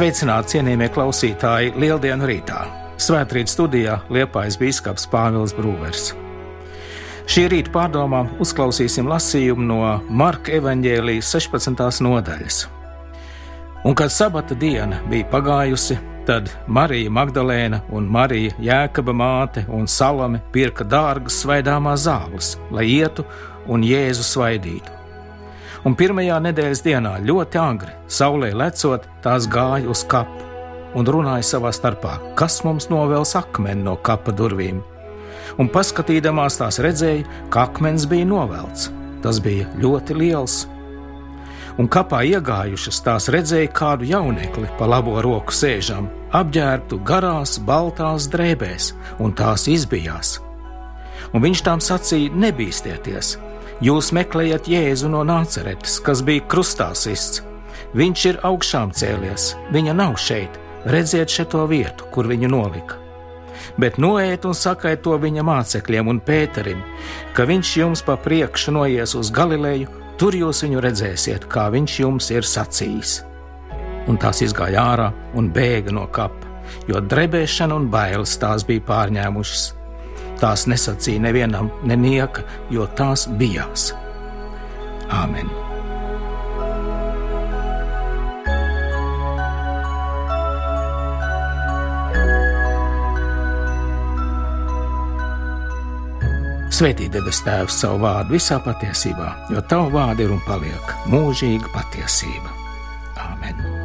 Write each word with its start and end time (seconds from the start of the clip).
Sveicināti 0.00 0.54
cienījamie 0.54 0.86
klausītāji 0.94 1.74
Lieldienu 1.76 2.24
rītā! 2.24 2.62
Svētrīt 3.04 3.50
studijā 3.52 3.98
Liepājas 4.08 4.54
bīskaps 4.56 5.02
Pāvils 5.12 5.52
Brūvers. 5.52 6.14
Šī 7.28 7.42
rīta 7.52 7.68
pārdomām 7.74 8.30
uzklausīsim 8.40 9.10
lasījumu 9.10 9.66
no 9.66 9.80
Marka 10.08 10.54
evaņģēlijas 10.56 11.34
16. 11.36 12.00
nodaļas. 12.06 12.62
Un 13.84 13.98
kad 14.00 14.14
sabata 14.14 14.56
diena 14.56 15.02
bija 15.10 15.26
pagājusi, 15.34 15.98
tad 16.24 16.48
Marija 16.64 17.12
Magdalēna 17.18 17.82
un 17.92 18.08
Marija 18.08 18.54
Jēkaba 18.70 19.12
māte 19.20 19.66
un 19.68 19.84
Salame 19.84 20.40
pirka 20.56 20.88
dārgas 20.96 21.42
svaidāmās 21.44 22.06
zāles, 22.06 22.54
lai 22.72 22.86
ietu 22.88 23.28
un 23.68 23.84
Jēzu 23.84 24.24
svaidītu 24.30 24.99
un 25.84 25.96
pirmajā 25.96 26.38
nedēļas 26.44 26.84
dienā 26.84 27.16
ļoti 27.24 27.60
agri, 27.60 27.96
saulē 28.08 28.52
lecot, 28.56 29.06
tās 29.24 29.48
gāja 29.50 29.90
uz 29.90 30.04
kapu 30.08 30.48
un 30.98 31.06
runāja 31.06 31.46
savā 31.46 31.70
starpā, 31.74 32.16
kas 32.38 32.60
mums 32.66 32.88
novēls 32.90 33.36
akmeni 33.38 33.84
no 33.86 33.96
kapa 33.96 34.34
durvīm. 34.34 34.82
Un 35.60 35.70
paskatīdamās 35.70 36.58
tās 36.60 36.80
redzēja, 36.82 37.26
ka 37.50 37.66
akmens 37.68 38.06
bija 38.10 38.26
novelts. 38.28 38.90
Tas 39.20 39.40
bija 39.44 39.68
ļoti 39.80 40.16
liels. 40.16 40.62
Un 41.78 41.88
kapā 41.88 42.22
iegājušas 42.28 43.00
tās 43.04 43.28
redzēja 43.32 43.70
kādu 43.76 44.08
jaunekli 44.08 44.68
pa 44.78 44.88
labo 44.88 45.20
roku 45.24 45.54
sēžam, 45.54 46.08
apģērbtu 46.36 47.00
garās, 47.06 47.58
baltās 47.66 48.28
drēbēs, 48.32 48.92
un 49.20 49.34
tās 49.36 49.68
izbijās. 49.70 50.38
Un 51.32 51.44
viņš 51.44 51.62
tām 51.66 51.82
sacīja: 51.84 52.32
Nebīsties, 52.34 53.36
Jūs 53.80 54.10
meklējat 54.12 54.66
Jēzu 54.68 55.08
no 55.08 55.22
Nāceretes, 55.24 55.94
kas 56.04 56.20
bija 56.20 56.44
krustā 56.52 56.90
sists. 56.92 57.40
Viņš 57.96 58.24
ir 58.28 58.40
augšām 58.44 58.90
cēlies, 58.92 59.54
viņa 59.72 59.94
nav 59.96 60.18
šeit. 60.20 60.58
Redziet 60.84 61.32
šo 61.32 61.64
vietu, 61.68 62.04
kur 62.12 62.28
viņu 62.28 62.48
nolika. 62.52 62.98
Bet 63.80 63.96
noiet 63.96 64.44
un 64.44 64.54
sakiet 64.56 65.00
to 65.04 65.16
viņa 65.20 65.44
mācekļiem 65.44 66.12
un 66.12 66.20
Pēterim, 66.20 66.84
ka 67.32 67.48
viņš 67.48 67.72
jums 67.80 68.04
pa 68.04 68.16
priekšu 68.20 68.76
noies 68.76 69.16
uz 69.16 69.32
Galileju, 69.32 69.88
tur 70.20 70.36
jūs 70.36 70.60
viņu 70.64 70.84
redzēsiet, 70.84 71.48
kā 71.48 71.68
viņš 71.72 71.98
jums 72.04 72.30
ir 72.36 72.44
sacījis. 72.44 73.16
Un 74.08 74.20
tās 74.20 74.44
izgāja 74.44 74.84
ārā 74.92 75.10
un 75.36 75.48
bēga 75.52 75.92
no 75.96 76.04
kapa, 76.12 76.48
jo 76.88 77.00
drebēšana 77.00 77.76
un 77.80 77.88
bailes 77.92 78.36
tās 78.40 78.64
bija 78.68 78.84
pārņēmušas 78.88 79.68
Tās 80.40 80.64
nesacīja 80.70 81.20
nevienam, 81.20 81.68
nenieka, 81.84 82.46
jo 82.72 82.86
tās 82.96 83.26
bijās. 83.40 83.90
Āmen! 85.12 85.50
Svētī 96.80 97.10
debes 97.12 97.42
Tēvs 97.44 97.82
savu 97.82 98.00
vārdu 98.06 98.38
visā 98.38 98.56
patiesībā, 98.64 99.34
jo 99.52 99.60
Tavu 99.68 99.92
vārdu 99.92 100.24
ir 100.24 100.32
un 100.32 100.40
paliek 100.46 100.96
mūžīga 101.12 101.68
patiesība. 101.74 102.56
Āmen! 103.20 103.79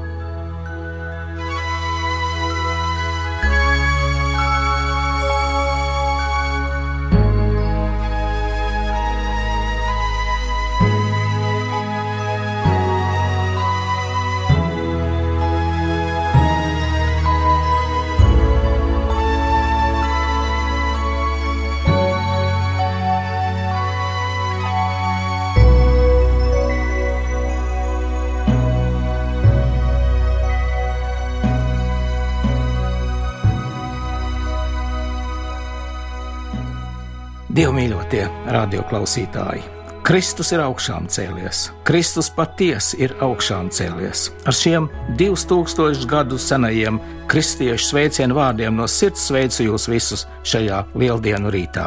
Dievmīļotie 37.55 38.25
radioklausītāji! 38.51 39.61
Kristus 40.03 40.49
ir 40.51 40.59
augšām 40.59 41.05
cēlies, 41.07 41.69
Kristus 41.87 42.27
patiesi 42.35 42.97
ir 43.05 43.13
augšām 43.23 43.69
cēlies. 43.71 44.25
Ar 44.43 44.53
šiem 44.53 44.89
2000 45.15 46.03
gadu 46.09 46.35
senajiem 46.41 46.97
kristiešu 47.31 47.87
sveicienu 47.87 48.35
vārdiem 48.35 48.75
no 48.75 48.89
sirds 48.91 49.23
sveicu 49.29 49.69
jūs 49.69 49.87
visus 49.87 50.25
šajā 50.43 50.81
lieldienu 50.99 51.53
rītā. 51.55 51.85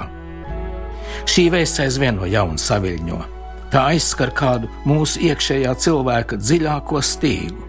Šī 1.29 1.45
vēsts 1.53 1.83
aizvien 1.85 2.17
no 2.17 2.25
jauna 2.25 2.57
saviļņo. 2.65 3.19
Tā 3.69 3.83
aizskar 3.93 4.33
kādu 4.33 4.71
mūsu 4.89 5.21
iekšējā 5.29 5.75
cilvēka 5.85 6.41
dziļāko 6.41 7.05
stīgu. 7.05 7.69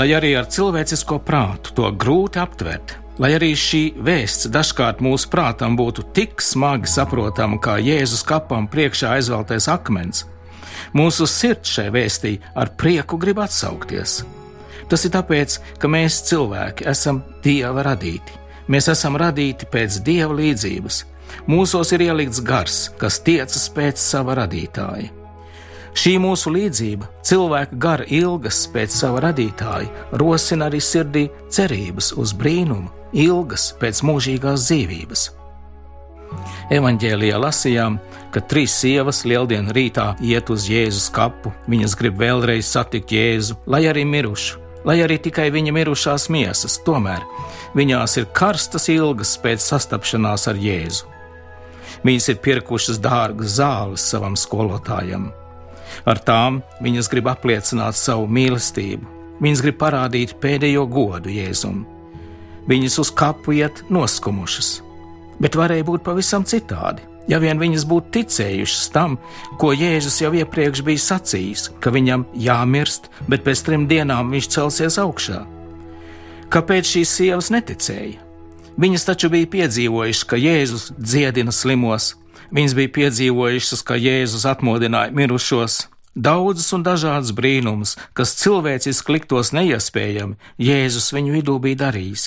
Lai 0.00 0.08
arī 0.16 0.32
ar 0.40 0.48
cilvēcisko 0.48 1.20
prātu 1.28 1.76
to 1.76 1.92
grūti 1.92 2.40
aptvert, 2.40 2.96
Lai 3.18 3.32
arī 3.34 3.50
šī 3.58 3.82
vēsts 4.06 4.46
dažkārt 4.54 5.00
mūsu 5.02 5.26
prātam 5.32 5.74
būtu 5.78 6.04
tik 6.14 6.42
smagi 6.42 6.86
saprotama 6.86 7.58
kā 7.58 7.74
Jēzus 7.82 8.22
kapam 8.26 8.68
priekšā 8.70 9.16
aizveltais 9.16 9.66
akmens, 9.72 10.22
mūsu 10.94 11.26
sirds 11.26 11.74
šai 11.74 11.88
vēstī 11.94 12.36
ar 12.54 12.70
prieku 12.78 13.18
grib 13.18 13.42
atsaukties. 13.42 14.22
Tas 14.88 15.04
ir 15.04 15.12
tāpēc, 15.18 15.58
ka 15.82 15.90
mēs 15.90 16.22
cilvēki 16.30 16.86
esam 16.88 17.20
Dieva 17.44 17.82
radīti. 17.90 18.38
Mēs 18.70 18.88
esam 18.94 19.18
radīti 19.20 19.66
pēc 19.66 19.98
Dieva 20.06 20.38
līdzības. 20.38 21.02
Mūsos 21.50 21.90
ir 21.92 22.06
ielikts 22.06 22.40
gars, 22.40 22.80
kas 23.00 23.18
tiecas 23.24 23.66
pēc 23.74 24.00
sava 24.00 24.38
radītāja. 24.38 25.17
Šī 25.98 26.12
mūsu 26.22 26.52
līdzība, 26.54 27.08
cilvēka 27.26 27.76
gara 27.82 28.04
ilgas 28.14 28.60
pēc 28.70 28.92
sava 28.94 29.22
radītāja, 29.24 29.88
rosina 30.20 30.68
arī 30.68 30.78
sirdī 30.84 31.24
cerības 31.50 32.12
uz 32.22 32.34
brīnumu, 32.38 32.92
ilgas 33.18 33.72
pēc 33.80 34.04
mūžīgās 34.06 34.68
dzīvības. 34.68 35.24
Evanģēlijā 36.76 37.40
lasījām, 37.42 37.96
ka 38.30 38.42
trīs 38.46 38.76
sievas 38.78 39.24
lieldienu 39.26 39.74
rītā 39.74 40.12
iet 40.22 40.52
uz 40.54 40.68
Jēzus 40.70 41.08
kapu. 41.16 41.50
Viņas 41.66 41.96
grib 41.98 42.20
vēlreiz 42.20 42.68
satikt 42.68 43.16
Jēzu, 43.16 43.56
lai 43.66 43.82
arī 43.90 44.04
mirušu, 44.06 44.60
lai 44.86 45.00
arī 45.02 45.18
tikai 45.24 45.48
viņa 45.50 45.74
mirušās 45.80 46.28
miesas, 46.30 46.78
tomēr 46.86 47.26
viņās 47.74 48.20
ir 48.20 48.30
karstas 48.38 48.86
ilgas 48.92 49.34
pēc 49.42 49.66
sastapšanās 49.66 50.46
ar 50.52 50.62
Jēzu. 50.62 51.10
Viņas 52.06 52.30
ir 52.30 52.40
pirkušas 52.44 53.02
dārgas 53.02 53.58
zāles 53.58 54.06
savam 54.12 54.38
skolotājam. 54.38 55.32
Ar 56.06 56.22
tām 56.22 56.62
viņas 56.84 57.10
grib 57.10 57.30
apliecināt 57.30 57.98
savu 57.98 58.26
mīlestību, 58.30 59.14
viņas 59.42 59.62
grib 59.64 59.78
parādīt 59.80 60.36
pēdējo 60.42 60.86
godu 60.90 61.32
Jēzumam 61.32 61.86
Viņas 62.68 62.98
uz 63.00 63.08
kapu 63.16 63.54
iet 63.56 63.80
noskumušas, 63.88 64.82
bet 65.40 65.56
varēja 65.56 65.86
būt 65.88 66.02
pavisam 66.04 66.44
citādi. 66.44 67.00
Ja 67.28 67.38
vien 67.40 67.60
viņas 67.60 67.84
būtu 67.88 68.12
ticējušas 68.12 68.90
tam, 68.92 69.16
ko 69.60 69.72
Jēzus 69.72 70.18
jau 70.20 70.30
iepriekš 70.36 70.82
bija 70.84 71.00
sacījis, 71.04 71.66
ka 71.80 71.92
viņam 71.92 72.26
jāmirst, 72.36 73.08
bet 73.28 73.44
pēc 73.44 73.64
trim 73.64 73.86
dienām 73.88 74.32
viņš 74.32 74.48
celsies 74.52 74.96
augšā. 75.00 75.42
Kāpēc 76.52 76.92
šīs 76.92 77.12
sievas 77.20 77.50
neticēja? 77.52 78.20
Viņas 78.80 79.04
taču 79.08 79.32
bija 79.32 79.48
piedzīvojušas, 79.56 80.24
ka 80.28 80.40
Jēzus 80.40 80.90
dziedina 80.96 81.52
slimos, 81.52 82.14
viņas 82.54 82.74
bija 82.78 82.94
piedzīvojušas, 82.98 83.84
ka 83.86 83.98
Jēzus 83.98 84.48
atmodināja 84.48 85.14
mirušos, 85.14 85.86
Daudzus 86.18 86.72
un 86.74 86.82
dažādus 86.82 87.30
brīnumus, 87.36 87.92
kas 88.16 88.32
cilvēciski 88.40 89.12
liktos 89.14 89.52
neiespējami, 89.54 90.34
Jēzus 90.58 91.12
viņu 91.14 91.36
vidū 91.36 91.58
bija 91.62 91.78
darījis, 91.84 92.24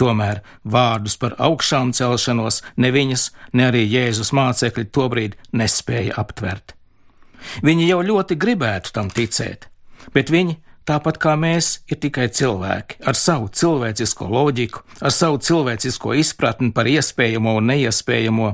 Tomēr 0.00 0.40
vārdus 0.66 1.14
par 1.22 1.36
augšām 1.38 1.92
celšanos 1.94 2.62
ne 2.82 2.90
viņas, 2.90 3.28
ne 3.54 3.68
arī 3.68 3.84
Jēzus 3.86 4.32
mācekļi 4.34 4.88
tobrīd 4.90 5.36
nespēja 5.54 6.16
aptvert. 6.18 6.74
Viņi 7.62 7.86
jau 7.86 8.00
ļoti 8.02 8.38
gribētu 8.40 8.94
tam 8.96 9.10
ticēt, 9.14 9.68
bet 10.16 10.32
viņi, 10.34 10.56
tāpat 10.88 11.20
kā 11.22 11.36
mēs, 11.38 11.84
ir 11.86 12.00
tikai 12.02 12.26
cilvēki 12.32 13.04
ar 13.06 13.18
savu 13.18 13.52
cilvēcisko 13.54 14.26
loģiku, 14.32 14.82
ar 15.04 15.14
savu 15.14 15.38
cilvēcisko 15.38 16.16
izpratni 16.18 16.72
par 16.74 16.90
iespējamo 16.90 17.54
un 17.60 17.70
neiespējamo, 17.70 18.50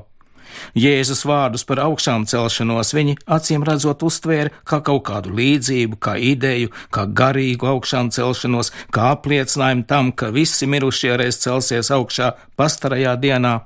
Jēzus 0.79 1.25
vārdus 1.29 1.65
par 1.69 1.83
augšām 1.87 2.27
celšanos 2.31 2.95
viņi 2.97 3.17
acīm 3.37 3.65
redzot 3.67 4.05
uztvēra 4.07 4.53
kā 4.65 4.81
kaut 4.87 5.05
kādu 5.09 5.35
līdzību, 5.37 5.99
kā 6.03 6.17
ideju, 6.17 6.73
kā 6.95 7.07
garīgu 7.07 7.71
augšām 7.75 8.13
celšanos, 8.15 8.73
kā 8.95 9.11
apliecinājumu 9.17 9.87
tam, 9.91 10.13
ka 10.13 10.31
visi 10.35 10.69
mirušie 10.71 11.17
reiz 11.21 11.41
celsies 11.43 11.93
augšā 11.95 12.33
pastarajā 12.61 13.17
dienā. 13.21 13.59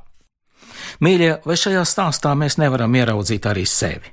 Mīļie, 1.05 1.31
vai 1.45 1.57
šajā 1.59 1.85
stāstā 1.89 2.35
mēs 2.39 2.59
nevaram 2.61 2.95
ieraudzīt 2.95 3.47
arī 3.51 3.65
sevi? 3.69 4.13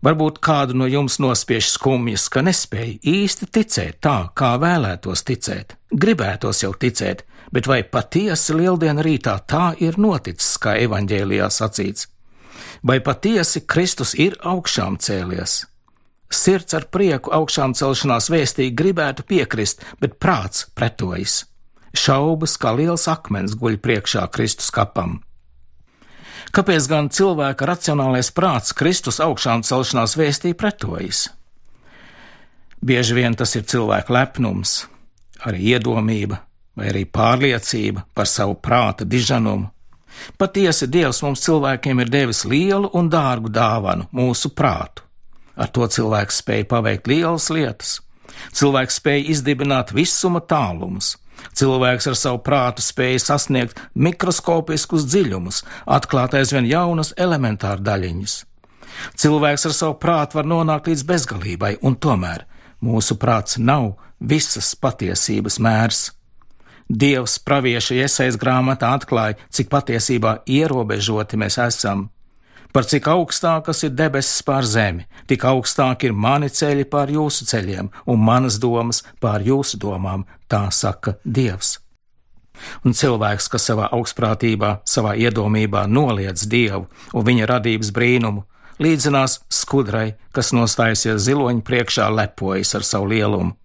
Varbūt 0.00 0.38
kādu 0.40 0.78
no 0.80 0.86
jums 0.88 1.18
nospiež 1.20 1.66
skumjas, 1.74 2.30
ka 2.32 2.40
nespēja 2.40 2.96
īsti 3.04 3.50
ticēt 3.52 3.98
tā, 4.00 4.30
kā 4.32 4.54
vēlētos 4.60 5.26
ticēt. 5.28 5.76
Gribētos 5.92 6.62
jau 6.62 6.72
ticēt, 6.72 7.26
bet 7.52 7.66
vai 7.66 7.82
patiesi 7.82 8.54
lieldienu 8.54 9.02
rītā 9.04 9.36
tā 9.46 9.70
ir 9.82 9.98
noticis, 9.98 10.56
kā 10.62 10.76
evaņģēlijā 10.86 11.50
sacīts? 11.50 12.08
Vai 12.86 13.00
patiesi 13.04 13.64
Kristus 13.66 14.14
ir 14.14 14.36
augšām 14.46 14.98
cēlies? 15.02 15.64
Sirds 16.30 16.76
ar 16.78 16.86
prieku 16.94 17.32
augšām 17.34 17.74
celšanās 17.74 18.30
vēstī 18.30 18.70
gribētu 18.70 19.26
piekrist, 19.26 19.82
bet 20.00 20.20
prāts 20.22 20.68
pretojas. 20.78 21.44
Šaubas 21.90 22.54
kā 22.60 22.70
liels 22.78 23.08
akmens 23.10 23.56
guļ 23.58 23.80
priekšā 23.82 24.28
Kristus 24.30 24.70
kapam. 24.70 25.18
Kāpēc 26.54 26.86
gan 26.90 27.10
cilvēka 27.10 27.66
racionālais 27.66 28.30
prāts 28.34 28.74
Kristus 28.74 29.18
augšām 29.22 29.64
celšanās 29.66 30.14
vēstī 30.18 30.54
pretojas? 30.54 31.28
Bieži 32.80 33.18
vien 33.18 33.34
tas 33.36 33.52
ir 33.58 33.66
cilvēka 33.68 34.14
lepnums, 34.14 34.84
arī 35.44 35.74
iedomība 35.74 36.40
vai 36.80 36.90
arī 36.92 37.04
pārliecība 37.04 38.06
par 38.14 38.28
savu 38.30 38.56
prāta 38.56 39.04
diženumu. 39.04 39.68
Patiesi 40.40 40.88
Dievs 40.90 41.22
mums 41.22 41.44
cilvēkiem 41.44 42.02
ir 42.02 42.10
devis 42.10 42.42
lielu 42.44 42.90
un 42.98 43.08
dārgu 43.12 43.52
dāvanu- 43.52 44.08
mūsu 44.18 44.50
prātu. 44.50 45.06
Ar 45.56 45.68
to 45.68 45.86
cilvēks 45.86 46.42
spēja 46.42 46.68
paveikt 46.68 47.06
lielas 47.06 47.50
lietas. 47.50 48.00
Cilvēks 48.52 49.00
spēja 49.00 49.28
izdibināt 49.28 49.92
visuma 49.92 50.40
tālumus, 50.40 51.16
Cilvēks 51.56 52.08
ar 52.10 52.16
savu 52.18 52.40
prātu 52.44 52.84
spēja 52.84 53.20
sasniegt 53.22 53.80
mikroskopiskus 53.94 55.06
dziļumus, 55.08 55.62
atklāt 55.86 56.36
aizvien 56.38 56.68
jaunas 56.68 57.12
elementāru 57.16 57.84
daļiņas. 57.86 58.36
Cilvēks 59.20 59.66
ar 59.68 59.76
savu 59.76 59.96
prātu 60.02 60.40
var 60.40 60.48
nonākt 60.48 60.90
līdz 60.90 61.04
bezgalībai, 61.08 61.76
un 61.82 61.96
tomēr 61.96 62.44
mūsu 62.84 63.16
prāts 63.20 63.58
nav 63.58 63.94
visas 64.20 64.74
patiesības 64.76 65.60
mērs. 65.62 66.10
Dievs 66.90 67.38
pravieša 67.46 67.94
iesaist 68.02 68.38
grāmatā 68.42 68.88
atklāja, 68.98 69.36
cik 69.54 69.68
patiesībā 69.70 70.40
ierobežoti 70.50 71.38
mēs 71.38 71.60
esam. 71.62 72.08
Par 72.74 72.86
cik 72.86 73.06
augstākas 73.10 73.84
ir 73.86 73.94
debesis 73.94 74.42
pār 74.46 74.66
zemi, 74.66 75.06
tik 75.30 75.46
augstāk 75.46 76.04
ir 76.06 76.14
mani 76.14 76.50
ceļi 76.50 76.88
pār 76.90 77.10
jūsu 77.14 77.46
ceļiem, 77.46 77.90
un 78.10 78.26
manas 78.26 78.58
domas 78.62 79.04
pār 79.22 79.46
jūsu 79.46 79.78
domām, 79.78 80.26
tā 80.50 80.66
saka 80.74 81.14
Dievs. 81.24 81.78
Un 82.84 82.94
cilvēks, 82.94 83.48
kas 83.54 83.70
savā 83.70 83.86
augstprātībā, 83.94 84.80
savā 84.84 85.14
iedomībā 85.14 85.86
noliedz 85.86 86.46
Dievu 86.50 86.88
un 87.14 87.26
viņa 87.26 87.48
radības 87.54 87.94
brīnumu, 87.94 88.44
līdzinās 88.82 89.40
skudrai, 89.46 90.16
kas 90.34 90.50
nostājusies 90.56 91.22
ziloņa 91.22 91.64
priekšā 91.66 92.10
lepojas 92.10 92.74
ar 92.74 92.86
savu 92.86 93.10
lielumu. 93.14 93.59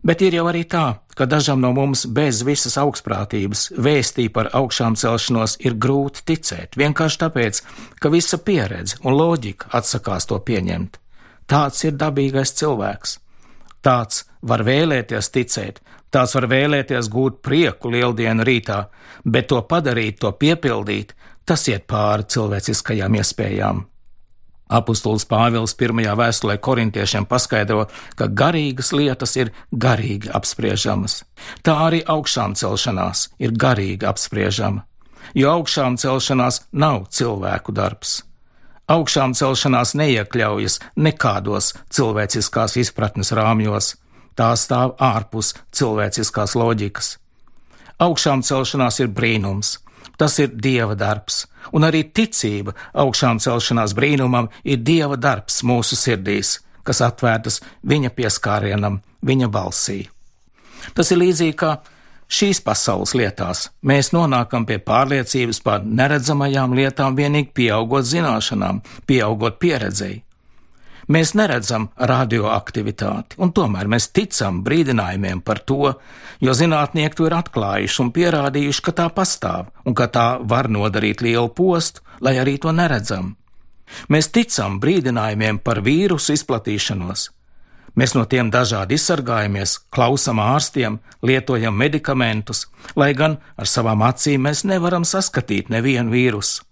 Bet 0.00 0.22
ir 0.24 0.32
jau 0.38 0.46
arī 0.48 0.62
tā, 0.64 1.02
ka 1.12 1.26
dažam 1.28 1.60
no 1.60 1.74
mums 1.76 2.06
bez 2.08 2.40
visas 2.48 2.78
augstprātības 2.80 3.66
vēstī 3.76 4.30
par 4.32 4.48
augšām 4.56 4.96
celšanos 4.96 5.58
ir 5.60 5.76
grūti 5.76 6.24
ticēt, 6.30 6.78
vienkārši 6.80 7.20
tāpēc, 7.20 7.60
ka 8.00 8.12
visa 8.12 8.40
pieredze 8.40 8.96
un 9.04 9.18
loģika 9.18 9.68
atsakās 9.76 10.30
to 10.30 10.40
pieņemt. 10.40 10.96
Tāds 11.50 11.84
ir 11.84 11.98
dabīgais 12.00 12.54
cilvēks. 12.56 13.18
Tāds 13.84 14.24
var 14.40 14.64
vēlēties 14.64 15.28
ticēt, 15.34 15.82
tāds 16.08 16.34
var 16.36 16.48
vēlēties 16.48 17.12
gūt 17.12 17.40
prieku 17.44 17.92
lieldienu 17.92 18.46
rītā, 18.46 18.80
bet 19.24 19.52
to 19.52 19.60
padarīt, 19.68 20.20
to 20.24 20.32
piepildīt, 20.32 21.12
tas 21.44 21.68
iet 21.68 21.84
pāri 21.90 22.24
cilvēciskajām 22.24 23.20
iespējām. 23.20 23.84
Apostols 24.70 25.26
Pāvils 25.26 25.74
pirmajā 25.74 26.14
vēstulē 26.18 26.56
korintiešiem 26.62 27.26
paskaidro, 27.30 27.88
ka 28.16 28.30
garīgas 28.30 28.92
lietas 28.94 29.36
ir 29.36 29.52
garīgi 29.70 30.30
apspriežamas. 30.34 31.24
Tā 31.66 31.74
arī 31.88 32.04
augšām 32.06 32.54
celšanās 32.58 33.28
ir 33.42 33.52
garīgi 33.52 34.06
apspriežama, 34.06 34.86
jo 35.34 35.52
augšām 35.58 35.98
celšanās 36.00 36.64
nav 36.72 37.08
cilvēku 37.10 37.74
darbs. 37.74 38.20
Augšām 38.90 39.36
celšanās 39.38 39.94
neiekļaujas 39.94 40.80
nekādos 40.98 41.74
cilvēciskās 41.94 42.74
izpratnes 42.80 43.30
rāmjos, 43.38 43.94
tā 44.34 44.50
stāv 44.58 44.96
ārpus 44.98 45.54
cilvēciskās 45.70 46.56
loģikas. 46.58 47.12
Augšām 48.02 48.42
celšanās 48.42 48.98
ir 49.04 49.10
brīnums, 49.14 49.76
Tas 50.20 50.38
ir 50.38 50.52
Dieva 50.52 50.94
darbs, 50.98 51.46
un 51.72 51.86
arī 51.88 52.04
ticība 52.14 52.74
augšām 52.92 53.40
celšanās 53.40 53.94
brīnumam 53.96 54.50
ir 54.64 54.82
Dieva 54.84 55.16
darbs 55.16 55.62
mūsu 55.66 55.96
sirdīs, 55.96 56.58
kas 56.84 57.02
atvērtas 57.04 57.60
Viņa 57.82 58.12
pieskārienam, 58.16 59.00
Viņa 59.26 59.48
balsī. 59.52 60.02
Tas 60.94 61.10
ir 61.12 61.20
līdzīgi 61.20 61.56
kā 61.60 61.74
šīs 62.30 62.62
pasaules 62.64 63.12
lietās. 63.18 63.68
Mēs 63.82 64.12
nonākam 64.14 64.66
pie 64.68 64.78
pārliecības 64.84 65.60
par 65.64 65.84
neredzamajām 65.84 66.74
lietām 66.78 67.18
vienīgi 67.18 67.52
pieaugot 67.54 68.08
zināšanām, 68.08 68.80
pieaugot 69.06 69.58
pieredzēji. 69.62 70.22
Mēs 71.10 71.32
neredzam 71.34 71.88
radioaktivitāti, 71.98 73.40
un 73.42 73.50
tomēr 73.50 73.88
mēs 73.90 74.12
ticam 74.14 74.60
brīdinājumiem 74.62 75.40
par 75.42 75.58
to, 75.66 75.96
jo 76.38 76.54
zinātnieki 76.54 77.18
to 77.18 77.26
ir 77.26 77.34
atklājuši 77.34 77.98
un 78.04 78.12
pierādījuši, 78.14 78.84
ka 78.86 78.94
tā 79.00 79.08
pastāv 79.16 79.72
un 79.82 79.96
ka 79.98 80.06
tā 80.06 80.28
var 80.52 80.70
nodarīt 80.70 81.24
lielu 81.26 81.50
postu, 81.50 82.04
lai 82.22 82.36
arī 82.38 82.60
to 82.62 82.70
neredzam. 82.70 83.34
Mēs 84.06 84.30
ticam 84.30 84.78
brīdinājumiem 84.78 85.58
par 85.66 85.82
vīrusu 85.82 86.36
izplatīšanos. 86.38 87.26
Mēs 87.98 88.14
no 88.14 88.22
tiem 88.30 88.54
dažādi 88.54 88.94
izsargājamies, 88.94 89.80
klausām 89.90 90.38
ārstiem, 90.38 91.00
lietojam 91.26 91.74
medikamentus, 91.74 92.68
lai 92.94 93.10
gan 93.18 93.40
ar 93.58 93.66
savām 93.66 94.06
acīm 94.06 94.46
mēs 94.46 94.62
nevaram 94.62 95.02
saskatīt 95.02 95.74
nevienu 95.74 96.14
vīrusu. 96.14 96.69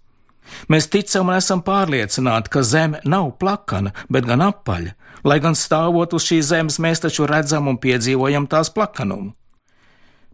Mēs 0.69 0.89
ticam 0.91 1.31
un 1.31 1.37
esam 1.39 1.63
pārliecināti, 1.65 2.53
ka 2.53 2.63
zeme 2.63 3.01
nav 3.05 3.33
plakana, 3.41 3.93
bet 4.09 4.27
gan 4.29 4.45
apaļa, 4.45 4.95
lai 5.23 5.39
gan 5.43 5.57
stāvot 5.57 6.15
uz 6.15 6.29
šīs 6.29 6.53
zemes 6.53 6.79
mēs 6.79 7.03
taču 7.05 7.27
redzam 7.29 7.67
un 7.71 7.81
piedzīvojam 7.81 8.47
tās 8.51 8.71
plakanumu. 8.73 9.33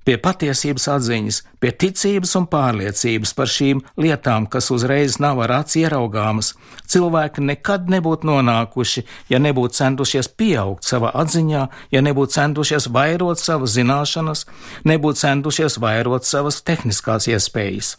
Pie 0.06 0.20
patiesības 0.22 0.84
atziņas, 0.94 1.38
pie 1.58 1.72
ticības 1.82 2.36
un 2.38 2.44
pārliecības 2.52 3.32
par 3.34 3.50
šīm 3.50 3.80
lietām, 3.98 4.46
kas 4.46 4.70
uzreiz 4.76 5.18
nav 5.18 5.42
ar 5.42 5.56
aci 5.56 5.82
ieraugāmas, 5.82 6.52
cilvēki 6.94 7.42
nekad 7.48 7.90
nebūtu 7.90 8.30
nonākuši, 8.30 9.06
ja 9.34 9.42
nebūtu 9.42 9.80
centušies 9.80 10.30
pieaugt 10.38 10.86
savā 10.86 11.10
atziņā, 11.24 11.66
ja 11.90 12.06
nebūtu 12.06 12.38
centušies 12.38 12.92
vairot 12.94 13.42
savas 13.42 13.74
zināšanas, 13.80 14.46
nebūtu 14.86 15.26
centušies 15.26 15.82
vairot 15.82 16.30
savas 16.30 16.62
tehniskās 16.62 17.26
iespējas. 17.34 17.96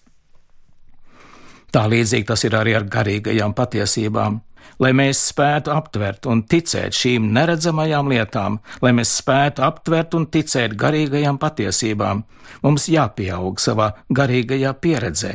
Tā 1.75 1.87
līdzīgi 1.91 2.29
tas 2.29 2.45
ir 2.47 2.57
arī 2.59 2.77
ar 2.79 2.87
garīgajām 2.91 3.55
patiesībām. 3.57 4.41
Lai 4.83 4.91
mēs 4.93 5.21
spētu 5.31 5.73
aptvert 5.73 6.27
un 6.29 6.43
ticēt 6.51 6.97
šīm 6.97 7.31
neredzamajām 7.33 8.11
lietām, 8.13 8.59
lai 8.83 8.93
mēs 8.97 9.15
spētu 9.23 9.65
aptvert 9.65 10.17
un 10.19 10.27
ticēt 10.33 10.75
garīgajām 10.77 11.39
patiesībām, 11.41 12.25
mums 12.67 12.89
jāpieaug 12.93 13.63
savā 13.63 13.93
garīgajā 14.11 14.75
pieredzē. 14.83 15.33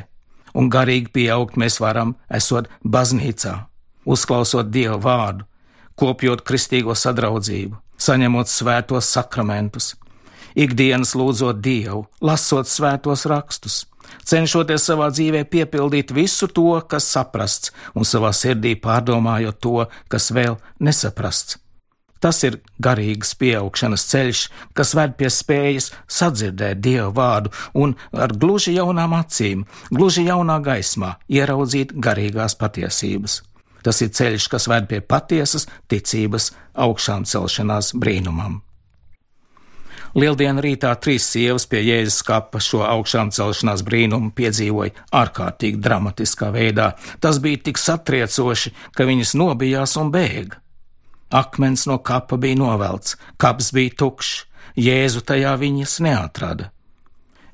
Un 0.53 0.67
garīgi 0.69 1.13
pieaugt 1.15 1.55
mēs 1.57 1.79
varam, 1.79 2.15
esot 2.29 2.67
baznīcā, 2.83 3.55
uzklausot 4.05 4.69
Dieva 4.69 4.99
vārdu, 4.99 5.47
kopjot 5.95 6.43
kristīgo 6.47 6.95
sadraudzību, 6.97 7.79
saņemot 7.97 8.51
svētos 8.51 9.09
sakramentus, 9.15 9.93
ikdienas 10.59 11.15
lūdzot 11.15 11.63
Dievu, 11.63 12.03
lasot 12.21 12.67
svētos 12.67 13.25
rakstus, 13.31 13.85
cenšoties 14.27 14.85
savā 14.89 15.09
dzīvē 15.13 15.43
piepildīt 15.51 16.13
visu 16.15 16.47
to, 16.47 16.77
kas 16.87 17.09
saprasts, 17.13 17.73
un 17.95 18.07
savā 18.07 18.33
sirdī 18.35 18.75
pārdomājot 18.79 19.59
to, 19.61 19.85
kas 20.11 20.31
vēl 20.35 20.57
nesaprasts. 20.79 21.57
Tas 22.21 22.43
ir 22.45 22.59
garīgas 22.77 23.33
pieaugšanas 23.41 24.03
ceļš, 24.11 24.41
kas 24.77 24.93
ved 24.93 25.15
pie 25.17 25.29
spējas 25.33 25.89
sadzirdēt 26.05 26.77
Dievu 26.85 27.09
vārdu 27.17 27.49
un 27.73 27.95
ar 28.13 28.35
gluži 28.37 28.75
jaunām 28.75 29.15
acīm, 29.17 29.65
gluži 29.89 30.27
jaunā 30.27 30.59
gaismā 30.61 31.15
ieraudzīt 31.33 31.95
garīgās 31.97 32.57
patiesības. 32.61 33.41
Tas 33.81 34.03
ir 34.05 34.13
ceļš, 34.13 34.49
kas 34.53 34.69
ved 34.69 34.85
pie 34.91 35.01
patiesas 35.01 35.65
ticības 35.89 36.51
augšām 36.77 37.25
celšanās 37.25 37.95
brīnumam. 37.97 38.61
Lieldienu 40.11 40.59
rītā 40.63 40.91
trīs 40.99 41.23
sievas 41.31 41.63
pie 41.71 41.79
Jēzus 41.85 42.19
kapa 42.27 42.59
šo 42.59 42.81
augšām 42.83 43.29
celšanās 43.31 43.83
brīnumu 43.87 44.33
piedzīvoja 44.35 45.05
ārkārtīgi 45.15 45.79
dramatiskā 45.79 46.49
veidā. 46.51 46.91
Tas 47.23 47.39
bija 47.39 47.61
tik 47.69 47.79
satriecoši, 47.79 48.73
ka 48.91 49.07
viņas 49.07 49.33
nobijās 49.39 49.95
un 50.01 50.11
bēga. 50.11 50.59
Akmens 51.31 51.85
no 51.87 52.01
kapa 52.03 52.35
bija 52.35 52.59
novelts, 52.59 53.15
kaps 53.39 53.71
bija 53.71 53.95
tukšs, 54.03 54.45
Jēzu 54.75 55.23
tajā 55.27 55.55
viņas 55.59 55.97
neatrada. 56.03 56.69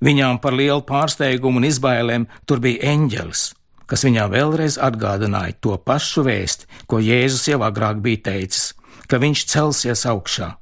Viņām 0.01 0.37
par 0.41 0.53
lielu 0.53 0.83
pārsteigumu 0.85 1.61
un 1.61 1.65
izbailēm 1.65 2.27
tur 2.45 2.61
bija 2.61 2.91
eņģelis, 2.93 3.43
kas 3.89 4.05
viņā 4.05 4.27
vēlreiz 4.33 4.77
atgādināja 4.81 5.57
to 5.61 5.77
pašu 5.81 6.25
vēsti, 6.27 6.69
ko 6.89 7.01
Jēzus 7.01 7.47
jau 7.49 7.63
agrāk 7.65 8.01
bija 8.05 8.25
teicis, 8.29 8.73
ka 9.09 9.21
viņš 9.21 9.45
celsies 9.49 10.05
augšā. 10.09 10.53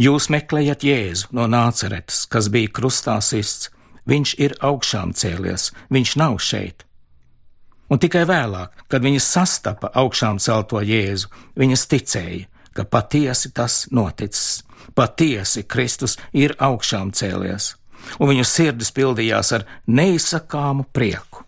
Jūs 0.00 0.28
meklējat 0.32 0.86
Jēzu 0.86 1.32
no 1.36 1.48
Nāceretes, 1.50 2.24
kas 2.30 2.48
bija 2.52 2.70
krustā 2.72 3.18
sists. 3.22 3.70
Viņš 4.08 4.32
ir 4.42 4.56
augšām 4.66 5.12
cēlies, 5.14 5.70
viņš 5.94 6.16
nav 6.18 6.40
šeit. 6.42 6.82
Un 7.92 8.00
tikai 8.02 8.24
vēlāk, 8.26 8.72
kad 8.88 9.04
viņas 9.04 9.28
sastapa 9.36 9.92
augšām 9.94 10.40
celto 10.42 10.80
Jēzu, 10.82 11.28
viņas 11.60 11.86
ticēja, 11.92 12.48
ka 12.72 12.84
patiesi 12.88 13.52
tas 13.54 13.86
noticis. 13.92 14.62
Patiesi 14.96 15.62
Kristus 15.62 16.16
ir 16.34 16.56
augšām 16.58 17.12
cēlies, 17.14 17.76
un 18.18 18.32
viņu 18.32 18.46
sirdis 18.48 18.90
pildījās 18.96 19.52
ar 19.54 19.66
neizsakāmu 19.86 20.88
prieku. 20.92 21.44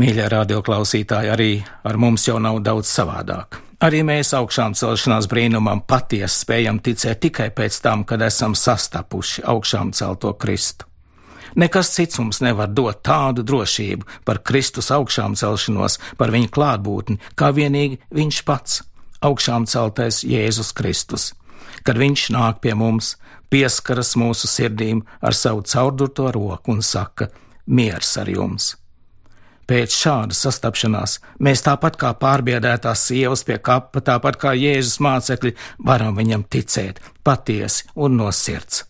Mīļā 0.00 0.26
radioklausītāji, 0.32 1.30
arī 1.30 1.50
ar 1.86 2.00
mums 2.02 2.26
jau 2.26 2.40
nav 2.42 2.58
daudz 2.66 2.90
savādāk. 2.90 3.60
Arī 3.84 4.00
mēs 4.00 4.30
augšām 4.32 4.72
celšanās 4.78 5.26
brīnumam 5.28 5.82
patiesi 5.84 6.40
spējam 6.40 6.78
ticēt 6.80 7.18
tikai 7.26 7.50
pēc 7.52 7.76
tam, 7.84 8.04
kad 8.08 8.22
esam 8.24 8.54
sastapuši 8.56 9.42
augšām 9.52 9.90
celto 9.92 10.30
Kristu. 10.40 10.86
Nekas 11.60 11.90
cits 11.92 12.18
mums 12.18 12.40
nevar 12.40 12.70
dot 12.72 13.02
tādu 13.04 13.44
drošību 13.44 14.24
par 14.24 14.40
Kristus 14.42 14.88
augšām 14.94 15.36
celšanos, 15.36 15.98
par 16.16 16.32
viņa 16.32 16.48
klātbūtni, 16.56 17.20
kā 17.36 17.50
vienīgi 17.54 18.00
viņš 18.10 18.40
pats 18.48 18.80
augšām 19.20 19.68
celtais 19.68 20.22
Jēzus 20.24 20.72
Kristus. 20.72 21.32
Kad 21.84 22.00
viņš 22.00 22.30
nāk 22.32 22.62
pie 22.64 22.72
mums, 22.74 23.18
pieskaras 23.52 24.14
mūsu 24.16 24.48
sirdīm 24.48 25.04
ar 25.20 25.36
savu 25.36 25.60
caurdurto 25.68 26.30
roku 26.32 26.72
un 26.72 26.80
saka: 26.82 27.28
Miers 27.66 28.16
ar 28.16 28.32
jums! 28.32 28.72
Pēc 29.64 29.94
šādas 29.96 30.42
sastapšanās 30.44 31.18
mēs 31.40 31.62
tāpat 31.64 31.96
kā 32.00 32.10
pārbiedētās 32.20 33.06
sievas 33.08 33.44
pie 33.48 33.56
kapa, 33.56 34.02
tāpat 34.04 34.36
kā 34.40 34.52
Jēzus 34.52 34.98
mācekļi, 35.00 35.54
varam 35.80 36.18
viņam 36.18 36.44
ticēt 36.52 37.00
patiesi 37.24 37.88
un 37.96 38.18
no 38.20 38.28
sirds. 38.32 38.84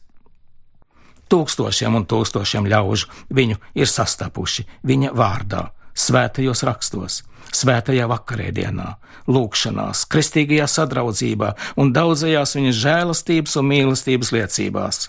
Tūkstošiem 1.30 1.94
un 1.94 2.04
tūkstošiem 2.10 2.66
ļaužu 2.70 3.08
viņu 3.34 3.60
ir 3.78 3.88
sastapuši 3.90 4.66
viņa 4.86 5.14
vārdā, 5.16 5.62
svētajos 5.94 6.64
rakstos, 6.66 7.22
svētajā 7.54 8.08
vakarēdienā, 8.10 8.88
lūgšanās, 9.30 10.04
kristīgajā 10.10 10.66
sadraudzībā 10.70 11.54
un 11.80 11.94
daudzajās 11.94 12.56
viņa 12.58 12.74
žēlastības 12.82 13.56
un 13.60 13.70
mīlestības 13.70 14.34
liecībās. 14.34 15.00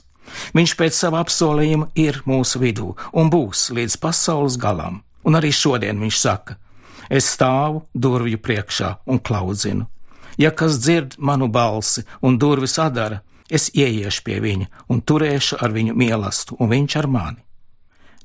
Viņš 0.58 0.78
pēc 0.78 0.98
sava 0.98 1.22
apsolījuma 1.26 1.90
ir 2.00 2.22
mūsu 2.30 2.62
vidū 2.62 2.94
un 3.14 3.34
būs 3.34 3.70
līdz 3.76 4.00
pasaules 4.02 4.58
galam, 4.62 5.02
un 5.26 5.38
arī 5.40 5.52
šodien 5.54 6.00
viņš 6.02 6.20
saka: 6.22 6.58
Es 7.10 7.28
stāvu 7.36 7.84
durvju 7.94 8.40
priekšā 8.42 8.96
un 9.06 9.20
klaudzinu. 9.20 9.86
Ja 10.38 10.52
kas 10.52 10.80
dzird 10.82 11.16
manu 11.18 11.48
balsi 11.48 12.04
un 12.22 12.38
durvis 12.38 12.80
atdara, 12.80 13.22
es 13.50 13.70
ieiešu 13.74 14.24
pie 14.26 14.40
viņa 14.44 14.68
un 14.90 15.02
turēšu 15.02 15.62
ar 15.62 15.72
viņu 15.72 15.96
mīlestību, 15.96 16.60
un 16.60 16.72
viņš 16.74 16.98
ar 17.00 17.08
mani. 17.08 17.42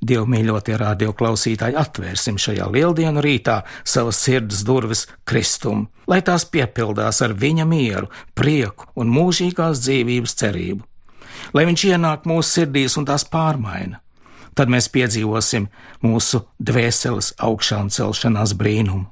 Dievmīļotie 0.00 0.78
radioklausītāji, 0.80 1.76
atvērsim 1.76 2.38
šajā 2.40 2.70
lieldienu 2.72 3.20
rītā 3.20 3.58
savas 3.84 4.16
sirds 4.24 4.62
durvis 4.64 5.04
Kristum, 5.28 5.90
lai 6.08 6.22
tās 6.24 6.46
piepildās 6.48 7.20
ar 7.20 7.34
viņa 7.36 7.66
mieru, 7.68 8.08
prieku 8.34 8.88
un 8.96 9.12
mūžīgās 9.12 9.82
dzīvības 9.84 10.36
cerību. 10.40 10.86
Lai 11.52 11.66
viņš 11.68 11.84
ienāk 11.90 12.24
mūsu 12.30 12.48
sirdīs 12.48 12.96
un 12.96 13.04
tās 13.10 13.26
pārmaina, 13.28 14.00
tad 14.54 14.72
mēs 14.72 14.90
piedzīvosim 14.92 15.70
mūsu 16.04 16.44
dvēseles 16.58 17.34
augšām 17.38 17.90
celšanās 17.94 18.56
brīnumu 18.58 19.08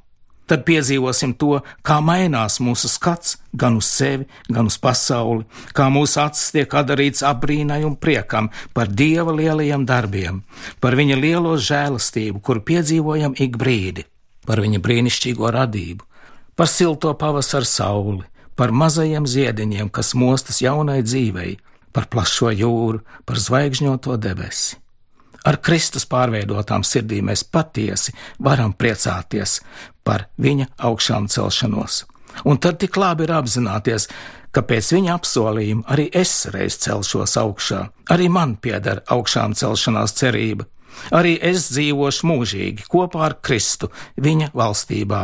tad 0.49 0.65
piedzīvosim 0.65 1.35
to, 1.39 1.61
kā 1.85 1.99
mainās 2.05 2.59
mūsu 2.65 2.89
skats 2.91 3.37
gan 3.53 3.77
uz 3.79 3.89
sevi, 3.93 4.27
gan 4.49 4.71
uz 4.71 4.79
pasauli, 4.81 5.45
kā 5.77 5.89
mūsu 5.93 6.23
acis 6.25 6.55
tiek 6.57 6.75
atdarīts 6.81 7.25
apbrīnai 7.29 7.83
un 7.87 7.99
priekam 8.01 8.51
par 8.77 8.89
Dieva 8.89 9.35
lielajiem 9.37 9.85
darbiem, 9.89 10.43
par 10.81 10.97
viņa 10.99 11.21
lielo 11.21 11.55
žēlastību, 11.61 12.41
kuru 12.41 12.65
piedzīvojam 12.73 13.37
ik 13.37 13.61
brīdi, 13.61 14.09
par 14.49 14.65
viņa 14.65 14.83
brīnišķīgo 14.85 15.53
radību, 15.59 16.05
par 16.57 16.73
silto 16.73 17.13
pavasaru 17.15 17.69
sauli, 17.69 18.25
par 18.57 18.73
mazajiem 18.73 19.29
ziediņiem, 19.29 19.93
kas 19.93 20.17
mostas 20.19 20.63
jaunai 20.65 21.03
dzīvei, 21.05 21.59
par 21.93 22.09
plašo 22.11 22.51
jūru, 22.57 23.05
par 23.29 23.39
zvaigžņoto 23.39 24.17
debesi. 24.17 24.79
Ar 25.49 25.57
Kristus 25.65 26.05
pārveidotām 26.09 26.85
sirdīm 26.85 27.31
mēs 27.31 27.45
patiesi 27.49 28.13
varam 28.45 28.75
priecāties 28.77 29.61
par 30.05 30.27
viņa 30.37 30.69
augšām 30.89 31.29
celšanos. 31.33 32.03
Un 32.45 32.61
tad 32.61 32.79
tik 32.83 32.97
labi 33.01 33.25
ir 33.25 33.33
apzināties, 33.39 34.09
ka 34.53 34.63
pēc 34.69 34.91
viņa 34.95 35.15
apsolījuma 35.17 35.87
arī 35.95 36.09
es 36.13 36.33
reiz 36.53 36.77
celšos 36.85 37.37
augšā, 37.41 37.81
arī 38.13 38.29
man 38.33 38.57
pieder 38.61 39.03
augšām 39.09 39.57
celšanās 39.59 40.15
cerība, 40.21 40.69
arī 41.17 41.37
es 41.51 41.71
dzīvošu 41.73 42.29
mūžīgi 42.29 42.89
kopā 42.93 43.25
ar 43.31 43.39
Kristu 43.45 43.91
viņa 44.21 44.53
valstībā, 44.57 45.23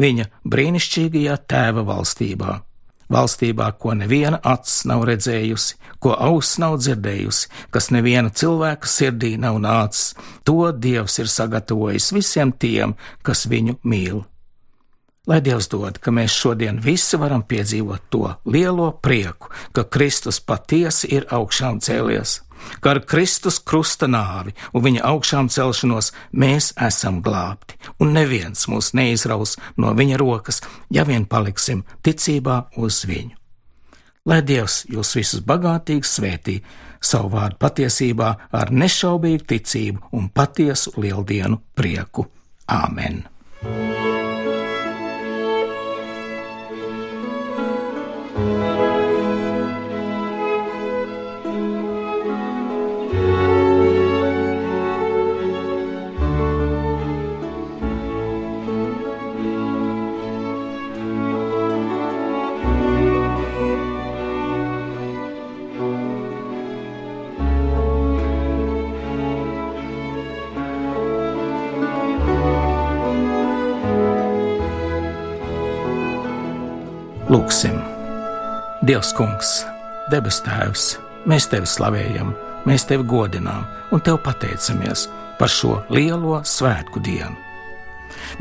viņa 0.00 0.26
brīnišķīgajā 0.50 1.38
tēva 1.50 1.86
valstībā 1.86 2.58
valstībā, 3.12 3.72
ko 3.78 3.94
neviena 3.98 4.40
acs 4.44 4.84
nav 4.88 5.04
redzējusi, 5.08 5.76
ko 6.00 6.14
auss 6.14 6.58
nav 6.62 6.78
dzirdējusi, 6.80 7.50
kas 7.74 7.90
neviena 7.94 8.30
cilvēka 8.30 8.88
sirdī 8.88 9.36
nav 9.40 9.60
nācis, 9.62 10.14
to 10.44 10.72
Dievs 10.72 11.18
ir 11.22 11.30
sagatavojis 11.30 12.12
visiem 12.16 12.52
tiem, 12.52 12.96
kas 13.22 13.46
viņu 13.50 13.80
mīl. 13.84 14.24
Lai 15.28 15.40
Dievs 15.44 15.68
dod, 15.70 15.98
ka 16.00 16.10
mēs 16.10 16.32
šodien 16.32 16.80
visi 16.82 17.18
varam 17.20 17.42
piedzīvot 17.46 18.08
to 18.10 18.30
lielo 18.50 18.90
prieku, 19.02 19.50
ka 19.76 19.84
Kristus 19.84 20.40
patiesi 20.40 21.12
ir 21.12 21.28
augšām 21.30 21.82
cēlies 21.84 22.40
ka 22.80 22.94
ar 22.94 23.02
Kristus 23.06 23.58
krusta 23.60 24.08
nāvi 24.10 24.54
un 24.74 24.84
viņa 24.86 25.04
augšām 25.10 25.48
celšanos 25.52 26.12
mēs 26.32 26.72
esam 26.88 27.20
glābti, 27.24 27.78
un 28.00 28.14
neviens 28.16 28.68
mūs 28.70 28.92
neizraus 28.94 29.56
no 29.76 29.94
viņa 29.96 30.20
rokas, 30.20 30.62
ja 30.90 31.04
vien 31.08 31.26
paliksim 31.26 31.84
ticībā 32.02 32.62
uz 32.76 33.04
viņu. 33.08 33.36
Lai 34.28 34.42
Dievs 34.44 34.84
jūs 34.92 35.14
visus 35.16 35.40
bagātīgi 35.40 36.06
svētī 36.06 36.60
savu 37.00 37.32
vārdu 37.32 37.56
patiesībā 37.60 38.30
ar 38.52 38.72
nešaubīgu 38.72 39.48
ticību 39.48 40.12
un 40.12 40.28
patiesu 40.28 40.92
lieldienu 41.00 41.62
prieku. 41.74 42.28
Āmen! 42.70 43.24
Dievs, 78.90 79.12
Kungs, 79.14 79.50
debes 80.10 80.40
Tēvs, 80.42 80.84
mēs 81.30 81.44
Tevi 81.46 81.68
slavējam, 81.70 82.32
mēs 82.66 82.88
Tevi 82.88 83.04
godinām 83.06 83.62
un 83.94 84.00
Tev 84.02 84.16
pateicamies 84.24 85.04
par 85.38 85.52
šo 85.52 85.76
lielo 85.94 86.40
svētku 86.42 86.98
dienu. 86.98 87.36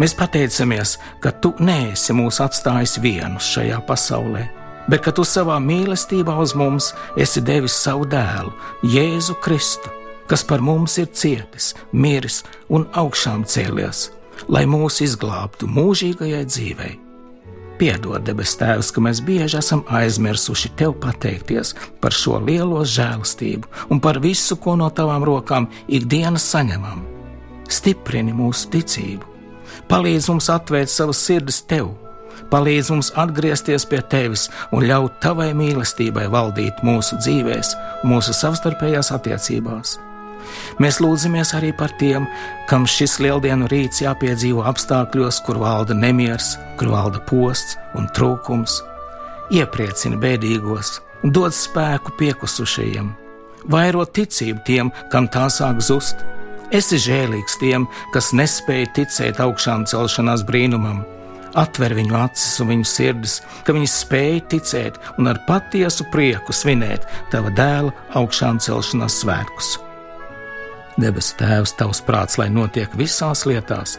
Mēs 0.01 0.15
pateicamies, 0.17 0.95
ka 1.21 1.29
Tu 1.37 1.51
neesi 1.61 2.15
mūs 2.17 2.39
atstājis 2.41 2.97
vienus 3.03 3.45
šajā 3.53 3.77
pasaulē, 3.85 4.47
bet 4.89 5.03
ka 5.05 5.13
Tu 5.13 5.21
savā 5.21 5.59
mīlestībā 5.61 6.39
uz 6.41 6.55
mums 6.57 6.87
esi 7.13 7.43
devis 7.45 7.75
savu 7.77 8.07
dēlu, 8.09 8.49
Jēzu 8.81 9.35
Kristu, 9.45 9.91
kas 10.25 10.41
par 10.49 10.65
mums 10.65 10.97
ir 10.97 11.11
cietis, 11.13 11.75
miris 11.93 12.39
un 12.73 12.87
augšām 12.97 13.45
cēlies, 13.45 14.07
lai 14.49 14.65
mūs 14.65 14.97
izglābtu 15.05 15.69
mūžīgajai 15.69 16.41
dzīvei. 16.49 16.97
Piedod, 17.79 18.25
debes 18.27 18.57
Tēvs, 18.59 18.89
ka 18.91 18.99
mēs 18.99 19.21
bieži 19.23 19.55
esam 19.61 19.85
aizmirsuši 19.95 20.73
Tev 20.75 20.97
pateikties 20.99 21.71
par 22.03 22.11
šo 22.11 22.41
lielo 22.43 22.81
žēlastību 22.83 23.87
un 23.95 24.01
par 24.03 24.19
visu, 24.19 24.57
ko 24.59 24.73
no 24.75 24.89
Tavām 24.91 25.23
rokām 25.23 25.69
ikdienas 25.87 26.43
saņemam. 26.51 27.05
Stiprini 27.71 28.35
mūsu 28.35 28.67
ticību, 28.73 29.23
palīdz 29.87 30.27
mums 30.33 30.51
atvērt 30.51 30.91
savas 30.91 31.23
sirdis 31.23 31.61
Tev, 31.71 31.93
palīdz 32.51 32.91
mums 32.91 33.13
atgriezties 33.15 33.87
pie 33.87 34.03
Tevis 34.11 34.49
un 34.75 34.83
ļaut 34.89 35.21
Tavai 35.23 35.53
mīlestībai 35.55 36.27
valdīt 36.35 36.83
mūsu 36.83 37.21
dzīvēs, 37.23 37.73
mūsu 38.03 38.35
savstarpējās 38.35 39.15
attiecībās. 39.15 39.95
Mēs 40.79 40.99
lūdzamies 41.03 41.53
arī 41.57 41.71
par 41.75 41.93
tiem, 41.99 42.27
kam 42.69 42.87
šis 42.87 43.17
lieldienu 43.23 43.67
rīts 43.71 44.03
jāpiedzīvo 44.03 44.63
apstākļos, 44.69 45.41
kur 45.45 45.59
valda 45.61 45.97
nemiers, 45.97 46.55
kur 46.79 46.93
valda 46.93 47.21
posts 47.29 47.77
un 47.99 48.09
trūkums. 48.15 48.79
Iepriecina 49.49 50.19
bēdīgos 50.21 50.99
dod 51.23 51.55
spēku 51.55 52.13
piekusušajiem, 52.19 53.09
vairo 53.73 54.05
ticību 54.05 54.61
tiem, 54.67 54.91
kam 55.11 55.27
tā 55.31 55.47
sāk 55.51 55.81
zust. 55.83 56.21
Esi 56.71 56.99
žēlīgs 57.01 57.57
tiem, 57.59 57.87
kas 58.13 58.29
nespēja 58.37 58.91
ticēt 58.99 59.41
augšām 59.41 59.87
celšanās 59.89 60.45
brīnumam. 60.45 61.01
Atver 61.57 61.95
viņu 61.97 62.13
acis 62.13 62.59
un 62.61 62.69
viņu 62.75 62.85
sirdis, 62.85 63.39
ka 63.65 63.73
viņi 63.73 63.89
spēj 63.89 64.39
ticēt 64.53 65.01
un 65.17 65.31
ar 65.31 65.41
patiesu 65.49 66.05
prieku 66.13 66.53
svinēt 66.53 67.09
tava 67.33 67.49
dēla 67.57 67.93
augšām 68.21 68.61
celšanās 68.61 69.23
svētkus. 69.23 69.79
Debes 70.99 71.33
Tēvs, 71.39 71.75
tavs 71.79 72.01
prāts, 72.05 72.37
lai 72.39 72.49
notiek 72.51 72.93
visās 72.99 73.45
lietās, 73.47 73.97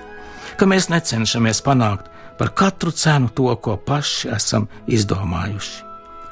ka 0.61 0.69
mēs 0.69 0.91
necenšamies 0.93 1.63
panākt 1.65 2.11
par 2.39 2.53
katru 2.57 2.93
cenu 2.93 3.31
to, 3.37 3.49
ko 3.57 3.77
paši 3.77 4.31
esam 4.37 4.69
izdomājuši. 4.89 5.85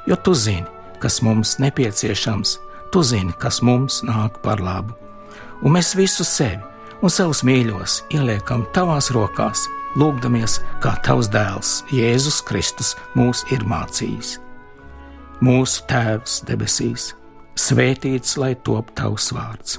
Jo 0.08 0.16
tu 0.16 0.34
zini, 0.34 0.66
kas 1.00 1.20
mums 1.22 1.58
nepieciešams, 1.62 2.56
tu 2.92 3.02
zini, 3.04 3.32
kas 3.40 3.60
mums 3.62 4.02
nāk 4.06 4.40
par 4.44 4.60
labu. 4.64 4.96
Un 5.62 5.74
mēs 5.76 5.94
visu 5.98 6.24
sevi 6.24 6.62
un 7.02 7.12
savus 7.12 7.42
mīļos 7.46 8.02
ieliekam 8.14 8.64
tavās 8.74 9.10
rokās, 9.14 9.66
lūgdamies, 9.98 10.58
kā 10.82 10.94
tavs 11.06 11.30
dēls 11.32 11.72
Jēzus 11.94 12.40
Kristus 12.46 12.94
mūs 13.18 13.44
ir 13.54 13.64
mācījis. 13.68 14.36
Mūsu 15.44 15.84
Tēvs 15.90 16.40
debesīs, 16.48 17.12
svētīts 17.58 18.36
lai 18.40 18.54
top 18.66 18.90
tavs 18.98 19.30
vārds, 19.34 19.78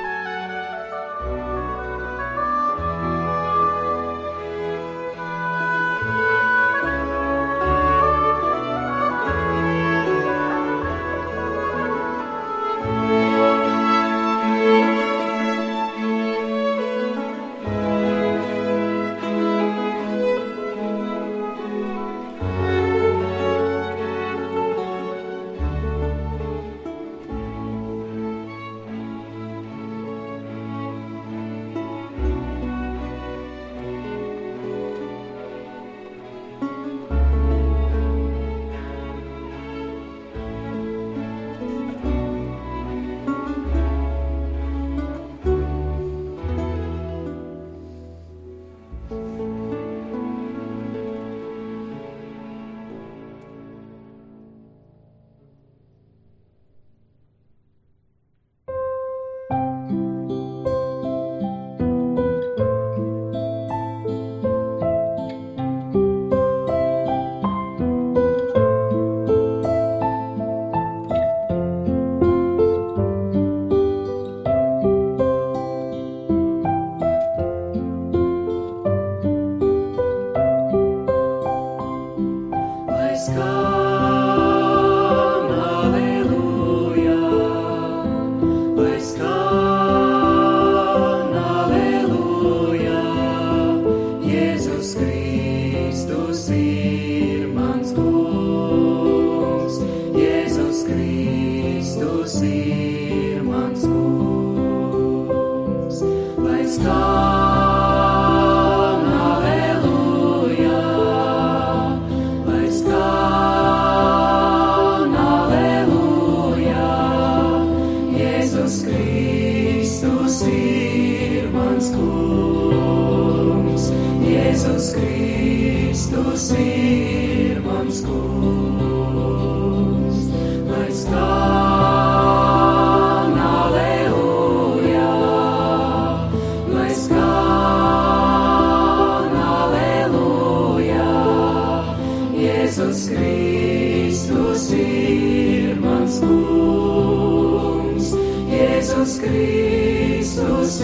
star. 106.81 107.10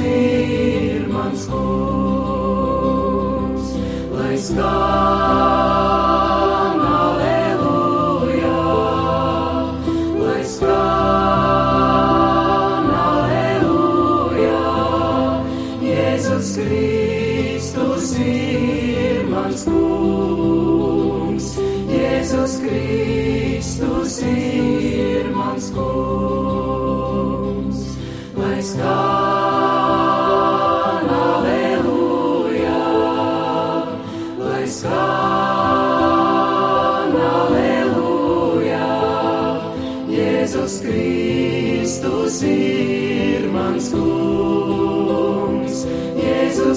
ir 0.08 1.08
mans 1.14 1.42
kungs. 1.52 2.18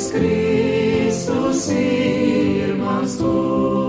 Jēzus 0.01 0.13
Kristus 0.17 1.67
ir 1.77 2.73
mans 2.81 3.19
kungs. 3.21 3.80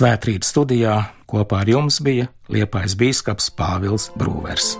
Svētrīt 0.00 0.46
studijā 0.48 0.94
kopā 1.28 1.58
ar 1.60 1.68
jums 1.68 1.98
bija 2.00 2.30
Liepais 2.48 2.96
bīskaps 2.96 3.52
Pāvils 3.52 4.08
Brūvers. 4.16 4.78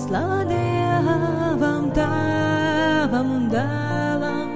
Slava 0.00 0.44
Dievam, 0.48 1.90
Tēvam 1.92 3.32
un 3.36 3.42
Dēlam, 3.52 4.52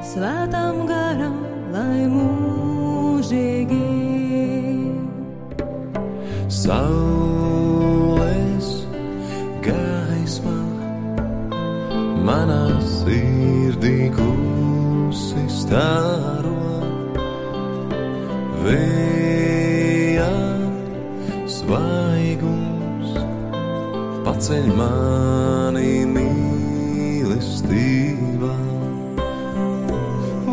Svētam 0.00 0.78
garam, 0.88 1.36
lai 1.74 2.06
mūžīgi. 2.08 3.82
Saules 6.60 7.90
gaismā 9.66 10.60
manā 12.24 12.64
sirdī 12.96 14.08
klusi 14.16 15.44
paceļ 24.36 24.66
mani 24.76 26.04
mīlestībā. 26.12 27.76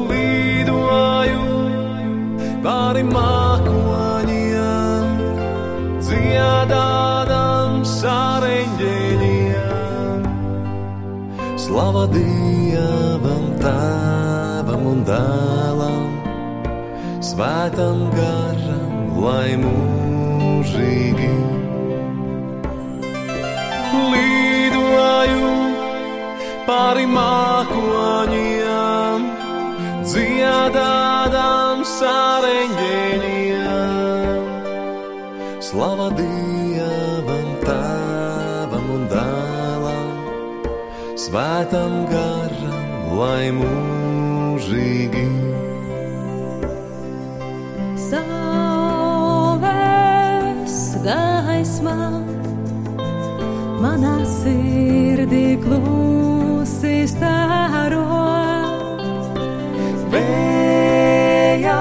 Lidoju 0.07 1.43
pāri 2.63 3.03
mākoņiem, 3.09 5.09
dziedādams 5.99 7.91
ar 8.07 8.47
eņģeļiem. 8.47 10.23
Slava 11.65 12.05
Dievam, 12.13 13.45
Tēvam 13.65 14.85
un 14.93 15.03
Dēlam, 15.11 16.07
Svētam 17.19 18.07
garam, 18.15 18.95
lai 19.19 19.59
mūžīgi 19.59 21.33
lidoju 24.13 25.53
pāri 26.67 27.05
mākoņiem, 27.09 28.41
dziedādams 30.07 31.93
ar 32.07 32.43
eņģeļiem. 32.49 34.41
Slava 35.63 36.09
Dievam, 36.17 37.49
Tēvam 37.63 38.87
un 38.97 39.03
Dēlam, 39.11 40.11
Svētam 41.23 41.93
garam, 42.11 42.91
lai 43.17 43.45
mūžīgi. 43.55 45.27
Saules 48.09 49.55
gaismā 51.05 52.22
manā 53.83 54.13
sirdī 54.27 55.57
klusi 55.63 57.03
stāro. 57.11 58.03
Vējā 60.13 61.79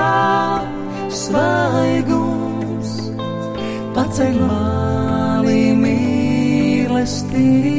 svaigums 1.22 2.94
paceļ 3.96 4.40
mani 4.48 5.60
mīlestībā. 5.84 7.71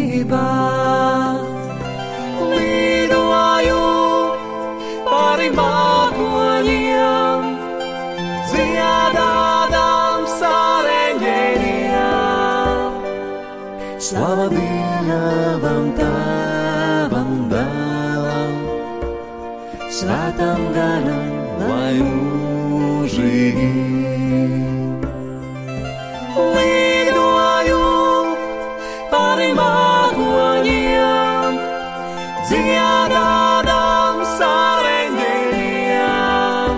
Dziedādams 32.53 34.33
ar 34.47 34.89
eņģeļiem. 34.93 36.75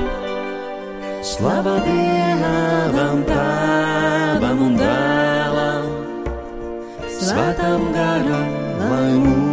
Slava 1.31 1.75
Dievam, 1.87 3.23
Tēvam 3.31 4.59
un 4.69 4.77
Dēlam, 4.81 5.89
Svētam 7.15 7.89
garam, 7.95 8.49
lai 8.85 9.11
mūžīgi. 9.15 9.44